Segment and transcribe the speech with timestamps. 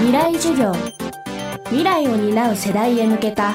[0.00, 0.72] 未来授業
[1.66, 3.54] 未来を担う世代へ向けた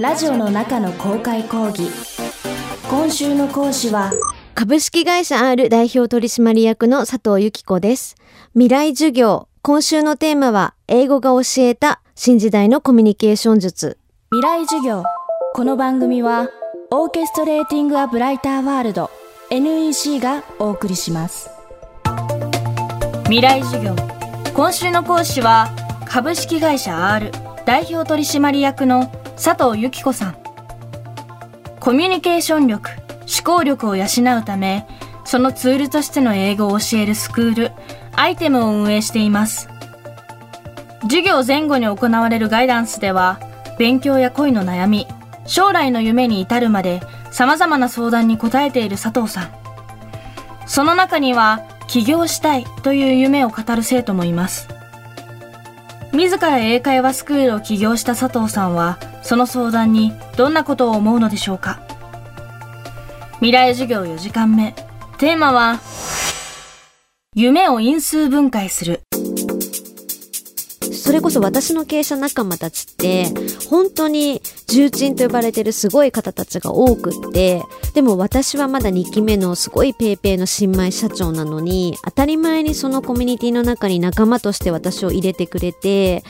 [0.00, 1.88] ラジオの中の公開講義
[2.90, 4.12] 今週の講師は
[4.54, 8.16] 株式会社 R 代表取締役の佐藤由紀子です。
[8.52, 9.48] 未来授業。
[9.62, 13.98] 今週のテーマは、英語が教えた新時代のコミュニケーション術。
[14.30, 15.04] 未来授業
[15.54, 16.48] この番組は
[16.90, 19.10] オーケストレーティング・ア・ブライター・ワールド
[19.50, 21.50] NEC がお送りします
[23.24, 24.21] 未来授業
[24.54, 25.70] 今週の講師は
[26.04, 27.32] 株式会社 R
[27.64, 29.06] 代表取締役の
[29.42, 30.36] 佐藤由紀子さん。
[31.80, 32.90] コミュニケーション力
[33.22, 34.86] 思考力を養うため
[35.24, 37.72] そのツールとしての英語を教えるスクール
[38.14, 39.70] アイテムを運営しています。
[41.04, 43.40] 授業前後に行われるガイダンスでは
[43.78, 45.06] 勉強や恋の悩み
[45.46, 47.00] 将来の夢に至るまで
[47.30, 49.50] 様々な相談に答えている佐藤さん。
[50.66, 51.62] その中には
[51.92, 54.66] 起業したいという夢を語る生徒もいます。
[56.14, 61.82] 自ら英会話スクールを起業した佐藤さんはその相談にどんなことを思うのでしょうか。
[63.40, 64.74] 未来授業4時間目。
[65.18, 65.80] テーマは
[67.34, 69.02] 夢を因数分解する。
[70.94, 73.26] それこそ私の経営者仲間たちって、
[73.68, 74.40] 本当に
[74.72, 86.24] 重鎮と呼ばれてるすごい方たちが多くって、でも私はまだ2期目のすごいペーペーの新米社長なのに、当たり前にそのコミュニティの中に仲間として私を入れてくれて、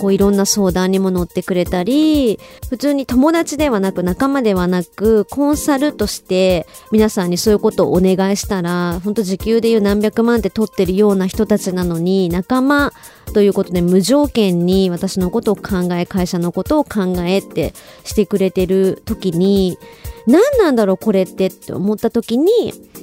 [0.00, 2.38] こういろんな相談にも乗ってくれたり、
[2.70, 12.92] 普通に友達ではなく仲間ではなく、コンサルとして皆さんにそういうことをお願いしたら、本当時給でいう何百万って取ってるような人たちなのに、仲間
[13.34, 17.74] ということで無条件に私のことを考え、会社のことを考えって
[18.04, 19.78] してくれてる時に、
[20.26, 22.50] 何なんだろうこれってって思った時に、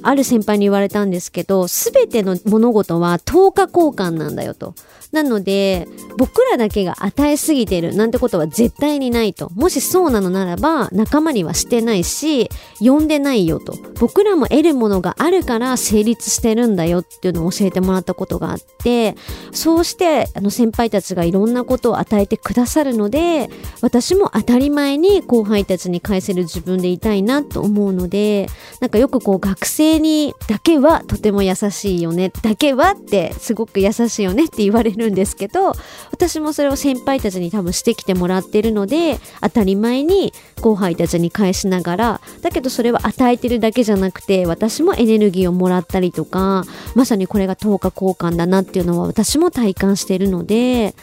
[0.02, 4.74] ある先輩に言われたんですけど、すべての物事は等価交換なんだよと。
[5.12, 5.88] なので、
[6.18, 9.50] 僕らだけが与えすぎてるなんてことは絶対にないと。
[9.54, 13.74] もしそうなのならば、仲間にはしてないし、呼んでないよと。
[13.98, 19.16] 僕らも得るものがあるから成立してるんだよっていうのを教えてもらったことがあって、
[19.52, 23.48] そうして、あの先輩たちがいろんなことを与えてくださるので、
[23.80, 28.48] 私も当たり前に後輩たちに返せる自分でいたいなと思うので、
[28.80, 35.72] なんかよくこう学生にだけはとても優しいよね、だけはってすごく優しいよねって言われるんですけど、
[36.10, 46.64] 私もそれを先輩たちに多分してきてもらってるので、当たり前に後輩たちに返しながら、だけどそれは与えてるだけじゃなくて、私もエネルギーをもらったりとか、
[46.94, 50.94] まさにこれが等価交換だなっていうのは私も体感してるので、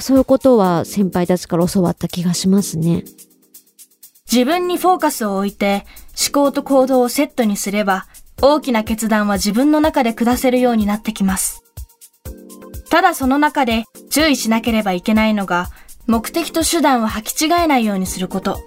[0.00, 3.04] そういうことは先輩たちから教わった気がしますね。
[4.30, 5.86] 自分にフォーカスを置いて
[6.32, 8.06] 思考と行動をセットにすれば
[8.42, 11.62] 大きな決断は自分の中で下せるようになってきます。
[12.90, 15.70] ただその中で注意しなければいけないのが
[16.06, 18.60] 目的と手段を履き違えないようにすること。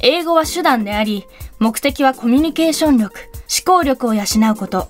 [0.00, 1.26] 英語は手段であり、
[1.58, 3.20] 目的はコミュニケーション力、
[3.64, 4.88] 思考力を養うこと。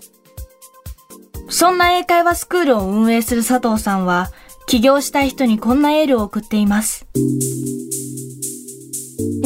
[1.48, 4.30] そんな英会話スクールを運営する佐藤さんは、
[4.66, 7.06] 起業したい人にこんなエールを送っています。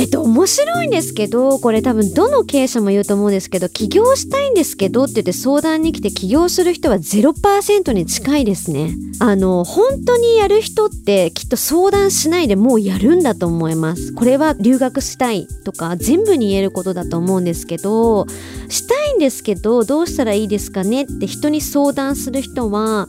[0.03, 8.97] えっと、面白いんですけど、これ多分どの経営者も言うと思うんですけど、起業したいんですけどって言って相談に来て起業する人は0%に近いですね。
[9.21, 14.13] あの、本当にやる人ってきっと相談しないでもうやるんだと思います。
[14.13, 18.27] これは留学したいとか全部に言えることだと思うんですけど、
[18.69, 23.09] したいんですけど、どうしたらいいですかねって人に相談する人は、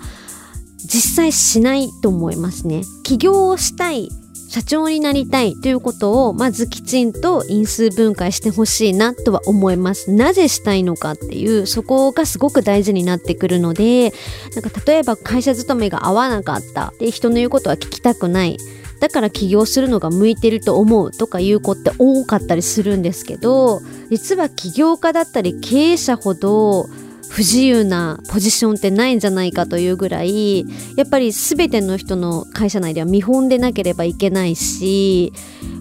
[0.78, 2.84] 実際しないと思いますね。
[3.02, 4.10] 起業をしたい
[4.54, 10.12] 社長になりたいということをまずきちんと因数分解してほしいなとは思います。
[10.12, 14.14] なぜしたいのかっていうそこがすごく大事になってくるので
[14.54, 18.60] なんか例えば会社勤めが合わなかったで人の言うことは聞きたくない
[19.00, 23.82] だから起業するのが向いてると思うとかいう子って多かったりするんですけど
[24.12, 26.90] 実は起業家だったり経営者ほど
[27.34, 35.34] 不自由なポジションってないんじゃないかというぐらいやっぱり全ての人の会社内では見本でなければいけないし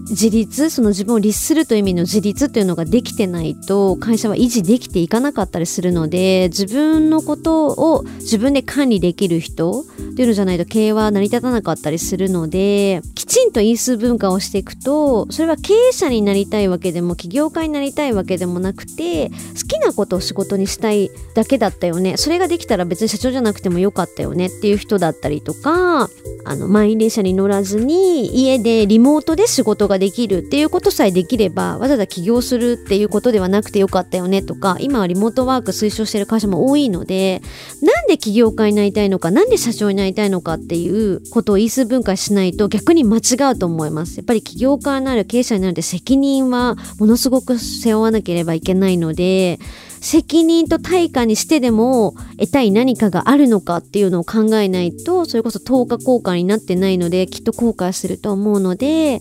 [0.09, 19.35] 自立その自分を律するという意味の自立というのができてないと会社は維持できていかなかったりするので自分のことを自分で管理できる人っていうのじゃないと経営は成り立たなかったりするのできちんと因数分化をしていくとそれは経営者になりたいわけでも起業家になりたいわけでもなくて好
[19.69, 22.17] きなことを仕事にしたいだけだったよね。
[22.17, 24.47] それができたら別に社長じゃなくてもよかったよね。
[24.47, 26.11] っていう人だったりとか
[26.45, 30.39] あの、満員電車に乗らずに、家でリモートで仕事ができる。
[30.39, 37.43] っていうことさえできれば、わざわざ起業するっていうことではなくてよかったよねとか、今はリモートワーク推奨してる会社も多いので、
[37.81, 44.17] なんで起業家になりたいのか、なんで社長になりたいのかなりたいのかっていうことを因数分解しないと逆に間違うと思います。
[44.17, 49.59] やっぱり起業家になる、経営者になるって責任はものすごく背負わなければいけないので、
[50.01, 59.21] 責任と対価にしてでも得たい何かがあるのかっていうのを考えないと、それこそ10日交換になってないので、きっと後悔すると思うので、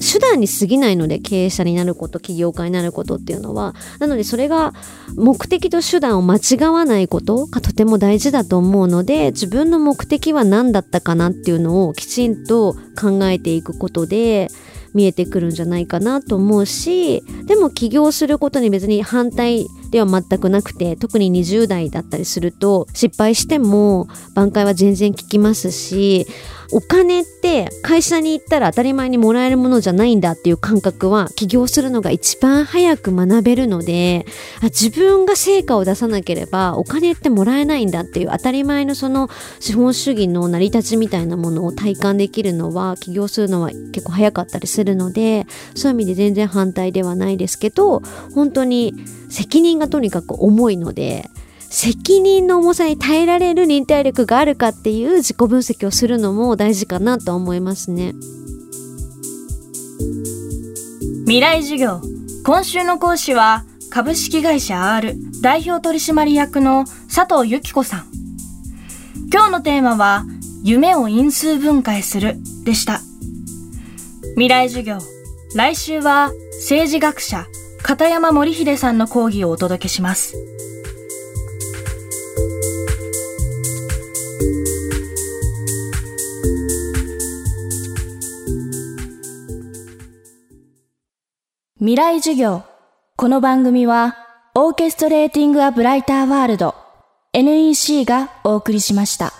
[0.00, 4.72] 手段に過ぎないので経営者になること起業家になることっていうのはなのでそれが
[5.14, 14.48] 目的と手段を間違わないことがとても大事だと思うので自分の目的は何だったかなっていうのをきちんと考えていくことで
[14.94, 26.26] 見えてくるんじゃないかなと思うしでも起業することに別に反対では全くなくて特に20代だったりすると失敗しても挽回は全然効きますし
[26.72, 34.24] お金って会社に行ったら当たり前にもらえるものじゃないんだっていう感覚は起業するのが一番早く学べるので
[34.62, 39.28] 自分が成果を出さなければお金ってもらえないんだっていう当たり前のその
[39.58, 48.00] 資本主義の成り立ちみたいなものを体感できるのは起業するのは結構早かったりするのでそういう意味で全然反対ではないですけど
[48.34, 48.94] 本当に
[49.30, 51.30] 責任がとにかく重いので
[51.70, 58.12] 責任の重さに耐えられる忍耐力があるかっていう自己分析をするのも大事かなと思いますね。
[61.26, 62.00] 未来授業
[62.44, 68.06] 今週の講師は株式会社 R 代表取締役の佐藤由紀子さん。
[69.32, 70.24] 今日のテーマは
[70.64, 73.00] 夢を因数分解するでした。
[74.34, 74.98] 未来授業
[75.54, 77.46] 来週は政治学者
[77.82, 80.36] 片山森秀さんの講義をお届けします
[91.78, 92.62] 未来授業
[93.16, 94.16] この番組は
[94.54, 96.74] オーケストレーティング・ア・ブライター・ワールド
[97.32, 99.39] NEC がお送りしました。